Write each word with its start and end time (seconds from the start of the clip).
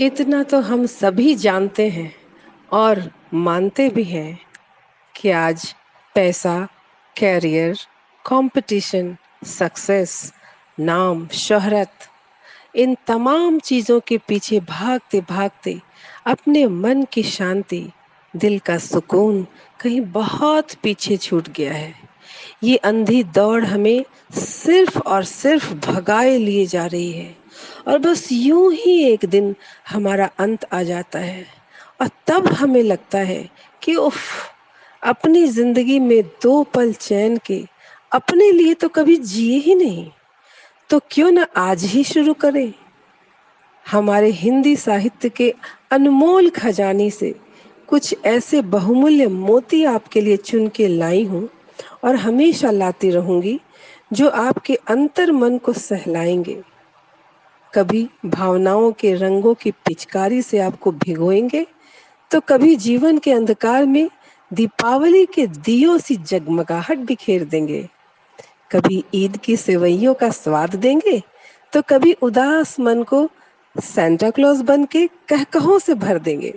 इतना 0.00 0.42
तो 0.42 0.60
हम 0.60 0.86
सभी 0.86 1.34
जानते 1.34 1.88
हैं 1.90 2.14
और 2.72 3.10
मानते 3.34 3.88
भी 3.88 4.04
हैं 4.04 4.38
कि 5.14 5.30
आज 5.30 5.74
पैसा 6.14 6.68
कैरियर 7.16 7.76
कंपटीशन 8.26 9.16
सक्सेस 9.44 10.32
नाम, 10.80 11.28
शोहरत, 11.28 11.90
इन 12.76 12.96
तमाम 13.06 13.58
चीज़ों 13.58 14.00
के 14.00 14.18
पीछे 14.18 14.60
भागते 14.60 15.20
भागते 15.20 15.80
अपने 16.26 16.66
मन 16.66 17.04
की 17.04 17.22
शांति, 17.22 17.90
दिल 18.36 18.58
का 18.58 18.78
सुकून 18.78 19.46
कहीं 19.80 20.00
बहुत 20.00 20.74
पीछे 20.74 21.16
छूट 21.16 21.48
गया 21.48 21.72
है। 21.72 22.05
ये 22.64 22.76
अंधी 22.76 23.22
दौड़ 23.24 23.64
हमें 23.64 24.04
सिर्फ़ 24.34 24.98
और 24.98 25.24
सिर्फ़ 25.24 25.72
भगाए 25.74 26.36
लिए 26.38 26.66
जा 26.66 26.86
रही 26.86 27.12
है। 27.12 27.34
और 27.88 27.98
बस 27.98 28.28
यूँ 28.32 28.72
ही 28.72 28.98
एक 29.04 29.24
दिन 29.24 29.54
हमारा 29.88 30.30
अंत 30.38 30.64
आ 30.72 30.82
जाता 30.82 31.18
है। 31.18 31.46
और 32.00 32.10
तब 32.26 32.48
हमें 32.48 32.82
लगता 32.82 33.18
है 33.18 33.48
कि 33.82 33.94
उफ, 33.94 34.18
अपनी 35.02 35.46
ज़िंदगी 35.46 35.98
में 36.00 36.22
दो 36.42 36.62
पल 36.64 36.92
चैन 36.92 37.36
के 37.36 37.64
अपने 38.12 38.50
लिए 38.52 38.74
तो 38.74 38.88
कभी 38.88 39.16
जिए 39.16 39.58
ही 39.58 39.74
नहीं। 39.74 40.10
तो 40.90 41.00
क्यों 41.10 41.30
ना 41.30 41.46
आज 41.56 41.84
ही 41.84 42.04
शुरू 42.04 42.34
करें। 42.34 42.72
हमारे 43.86 44.30
हिंदी 44.30 44.76
साहित्य 44.76 45.28
के 45.28 45.54
अनमोल 45.90 46.48
खजाने 46.50 47.10
से 47.10 47.34
कुछ 47.88 48.14
ऐसे 48.24 48.62
बहुमूल्य 48.62 49.26
मोती 49.26 49.84
आपके 49.84 50.20
लिए 50.20 50.36
चुन 50.36 50.68
के 50.68 50.88
लाई 50.88 51.24
हूँ 51.24 51.48
और 52.04 52.16
हमेशा 52.16 52.70
लाती 52.70 53.10
रहूँगी, 53.10 53.60
जो 54.12 54.28
आपके 54.28 54.74
अंतर 54.88 55.32
मन 55.32 55.58
को 55.58 55.72
सहलाएँगे। 55.72 56.62
कभी 57.72 58.08
भावनाओं 58.26 58.90
के 58.92 59.14
रंगों 59.14 59.54
की 59.54 59.70
पिचकारी 59.86 60.42
से 60.42 60.58
आपको 60.58 60.92
भिगोएँगे 60.94 61.66
तो 62.30 62.40
कभी 62.40 62.76
जीवन 62.76 63.18
के 63.18 63.32
अंधकार 63.32 63.84
में 63.86 64.08
दीपावली 64.50 65.24
के 65.26 65.46
दियों 65.46 65.96
सी 65.98 66.16
जगमगाहट 66.16 66.98
बिखेर 66.98 67.44
देंगे। 67.44 67.88
कभी 68.70 69.02
ईद 69.14 69.36
की 69.36 69.56
सेवैयों 69.56 70.14
का 70.14 70.30
स्वाद 70.30 70.74
देंगे 70.74 71.22
तो 71.72 71.82
कभी 71.82 72.12
उदास 72.22 72.78
मन 72.80 73.02
को 73.02 73.28
सेंटा 73.76 74.30
क्लॉज 74.30 74.60
बन 74.62 74.84
के 74.84 75.06
कहकहों 75.28 75.78
से 75.78 75.94
भर 75.94 76.18
देंगे। 76.18 76.54